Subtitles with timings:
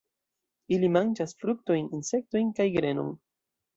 [0.77, 3.13] Ili manĝas fruktojn, insektojn kaj grenon.